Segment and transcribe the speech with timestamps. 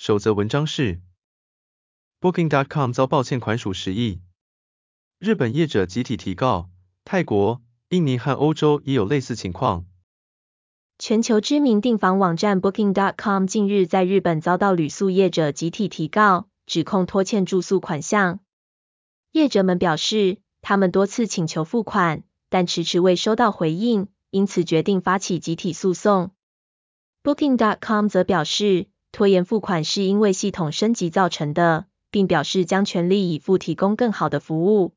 [0.00, 1.02] 首则文章是
[2.22, 4.22] ：Booking.com 遭爆欠款数十亿，
[5.18, 6.70] 日本业者集体提告，
[7.04, 7.60] 泰国、
[7.90, 9.84] 印尼和欧洲也有类似情况。
[10.98, 18.40] 全球知名订房网站 Booking.com 近日在日本遭到旅宿业者集体提告，指控拖欠住宿款项。
[19.32, 26.30] 业者们表示，他们多次请求付款，但迟迟未收到回应，因此决定发起集体诉讼。
[27.22, 28.86] Booking.com 则表示，
[29.20, 34.94] 拖延付款是因为系统升级造成的，并表示将全力以赴提供更好的服务。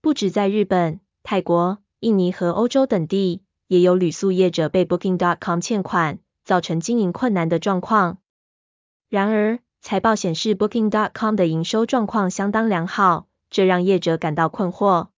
[0.00, 8.18] 不止在日本、泰国、印尼和欧洲等地，也有旅宿业者被 Booking.com 欠款，造成经营困难的状况。
[9.08, 15.10] 然而，财报显示 Booking.com 的营收状况相当良好，这让业者感到困惑。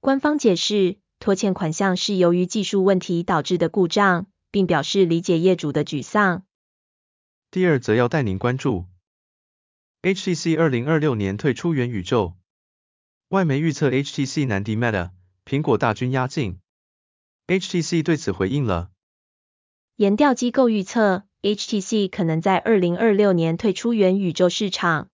[0.00, 4.26] 官方解释，拖欠款项是由于技术问题导致的故障。
[4.50, 6.42] 并表示理解业主的沮丧。
[7.58, 8.84] 第二则要带您关注
[10.02, 12.34] ，HTC 二零二六年退出元宇宙，
[13.30, 15.10] 外媒预测 HTC 难敌 Meta，
[15.44, 16.60] 苹果大军压境。
[17.48, 18.90] HTC 对此回应了。
[19.96, 25.08] 研调机构预测，HTC 可能在二零二六年退出元宇宙市场。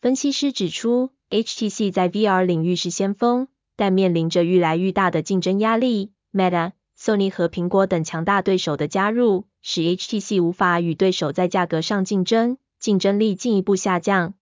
[0.00, 6.12] 分析师指出，HTC 在 VR 领域是先锋，但面临着愈来愈大的竞争压力。
[6.32, 14.34] Meta Sony 和苹果等强大对手的加入，使 HTC 无法与对手在价格上竞争，竞争力进一步下降。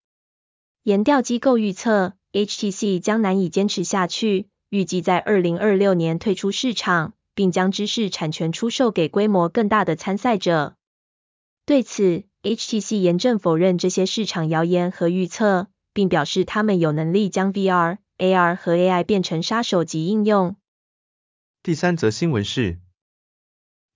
[0.83, 10.77] 研调机构预测，HTC 将难以坚持下去，预计在2026年退出市场，并将知识产权出售给规模更大的参赛者。
[11.65, 20.55] 对此，HTC 严正否认这些市场谣言和预测，并表示他们有能力将 VR、AR 和 AI 变成杀手级应用。
[21.65, 22.79] 第三则新闻是，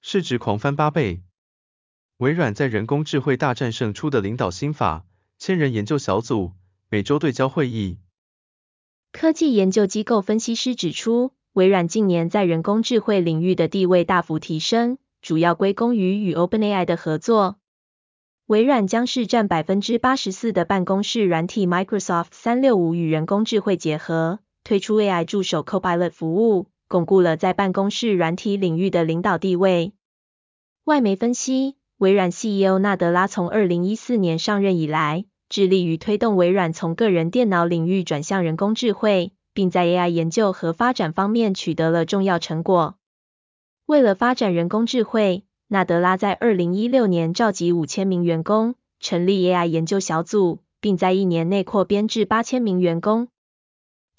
[0.03, 1.21] 市值狂翻八倍，
[2.17, 5.05] 微软在人工智慧大战胜出的领导心法，
[5.39, 6.53] 千人研究小组
[6.89, 7.99] 每周对焦会议。
[9.13, 17.59] 科技研究机构分析师指出，微软近年在人工智慧领域的地位大幅提升，主要归功于与 OpenAI 的合作。
[18.47, 26.69] 微软将是占百分之八十四的办公室软体 Microsoft 三六五与人工智慧结合，推出 AI 助手 Copilot 服务。
[26.91, 29.93] 巩固了在办公室软体领域的领导地位。
[30.83, 42.97] 外媒分析，微软 CEO 纳德拉从二零一四年上任以来，致力于推动微软从个人电脑领域转向人工智慧，并在 AI 研究和发展方面取得了重要成果。
[43.87, 53.29] 为了发展人工智慧，纳德拉在二零一六年召集五千名员工，成立 AI 研究小组，并在一年内扩编至八千名员工。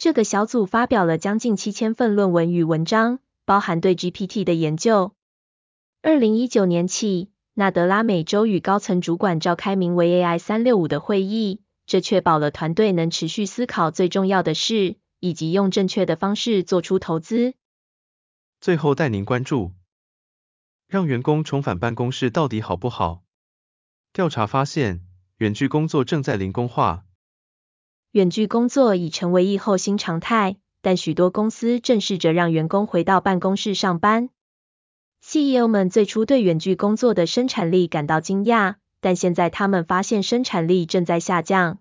[0.01, 5.13] 这个小组发表了将近七千份论文与文章，包含对 GPT 的研究。
[6.01, 17.53] 二零一九年起，纳德拉每周与高层主管召开名为 AI 三六五的会议，这确保了团队能持续思考最重要的事，以及用正确的方式做出投资。
[18.59, 19.73] 最后带您关注，
[20.87, 23.21] 让员工重返办公室到底好不好？
[24.11, 25.05] 调查发现，
[25.37, 27.05] 远距工作正在零工化。
[28.11, 34.29] 远距工作已成为疫后新常态，但许多公司正试着让员工回到办公室上班。
[35.23, 41.79] CEO 们最初对远距工作的生产力感到惊讶，但现在他们发现生产力正在下降。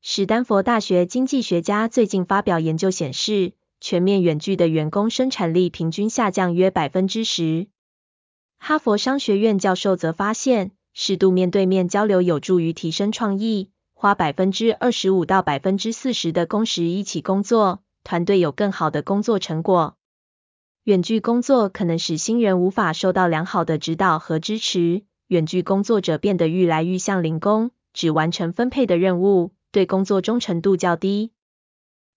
[0.00, 7.66] 史丹佛大学经济学家最近发表研究显示，全面远距的员工生产力平均下降约百分之十。
[8.58, 13.70] 哈佛商学院教授则发现，适度面对面交流有助于提升创意。
[14.02, 19.96] 花百分之二十五到百分之四十的工时一起工作，团队有更好的工作成果。
[20.82, 31.30] 远距工作可能使新人无法受到良好的指导和支持，远距工作者变得愈来愈像零工，只完成分配的任务，对工作忠诚度较低。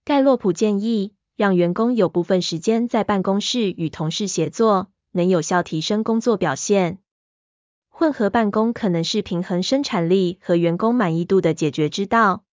[0.04, 6.98] 盖洛普建议，让员工有部分时间在办公室与同事协作，能有效提升工作表现。
[7.98, 12.44] 混合办公可能是平衡生产力和员工满意度的解决之道。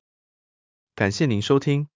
[0.94, 1.88] 感谢您收听，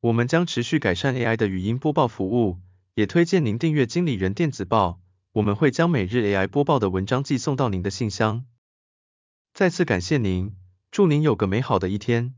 [0.00, 2.58] 我们将持续改善 AI 的语音播报服务，
[2.94, 8.44] 也推荐您订阅经理人电子报，我们会将每日 AI 播报的文章寄送到您的信箱。
[9.54, 10.56] 再次感谢您，
[10.90, 12.34] 祝您有个美好的一天。